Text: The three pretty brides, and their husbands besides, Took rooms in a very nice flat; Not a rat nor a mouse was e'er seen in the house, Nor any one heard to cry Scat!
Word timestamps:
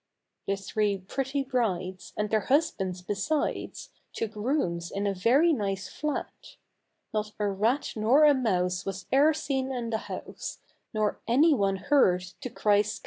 The 0.47 0.55
three 0.55 0.97
pretty 0.97 1.43
brides, 1.43 2.11
and 2.17 2.31
their 2.31 2.47
husbands 2.49 3.03
besides, 3.03 3.89
Took 4.13 4.35
rooms 4.35 4.89
in 4.89 5.05
a 5.05 5.13
very 5.13 5.53
nice 5.53 5.89
flat; 5.89 6.55
Not 7.13 7.33
a 7.37 7.47
rat 7.47 7.93
nor 7.95 8.25
a 8.25 8.33
mouse 8.33 8.83
was 8.83 9.05
e'er 9.13 9.31
seen 9.35 9.71
in 9.71 9.91
the 9.91 9.99
house, 10.09 10.57
Nor 10.91 11.19
any 11.27 11.53
one 11.53 11.75
heard 11.75 12.21
to 12.21 12.49
cry 12.49 12.81
Scat! 12.81 12.99